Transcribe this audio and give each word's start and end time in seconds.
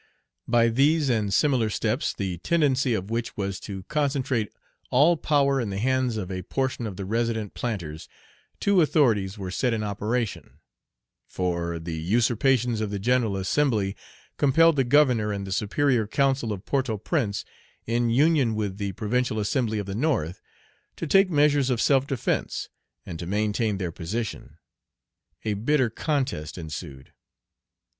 By 0.47 0.69
these 0.69 1.09
and 1.09 1.31
similar 1.31 1.69
steps, 1.69 2.11
the 2.15 2.39
tendency 2.39 2.95
of 2.95 3.11
which 3.11 3.37
was 3.37 3.59
to 3.59 3.83
concentrate 3.83 4.51
all 4.89 5.15
power 5.15 5.61
in 5.61 5.69
the 5.69 5.77
hands 5.77 6.17
of 6.17 6.31
a 6.31 6.41
portion 6.41 6.87
of 6.87 6.97
the 6.97 7.05
resident 7.05 7.53
planters, 7.53 8.09
two 8.59 8.81
authorities 8.81 9.37
were 9.37 9.51
set 9.51 9.75
in 9.75 9.83
operation; 9.83 10.57
for 11.27 11.77
the 11.77 11.93
usurpations 11.93 12.81
of 12.81 12.89
the 12.89 12.97
General 12.97 13.37
Assembly 13.37 13.95
compelled 14.37 14.75
the 14.75 14.83
Governor 14.83 15.31
and 15.31 15.45
the 15.45 15.51
Superior 15.51 16.07
Council 16.07 16.51
of 16.51 16.65
Port 16.65 16.89
au 16.89 16.97
Prince, 16.97 17.45
in 17.85 18.09
union 18.09 18.55
with 18.55 18.79
the 18.79 18.93
Provincial 18.93 19.39
Assembly 19.39 19.77
of 19.77 19.85
the 19.85 19.93
North, 19.93 20.41
to 20.95 21.05
take 21.05 21.29
measures 21.29 21.69
of 21.69 21.79
self 21.79 22.07
defence, 22.07 22.69
and 23.05 23.19
to 23.19 23.27
maintain 23.27 23.77
their 23.77 23.91
position. 23.91 24.57
A 25.45 25.53
bitter 25.53 25.91
contest 25.91 26.57
ensued. 26.57 27.13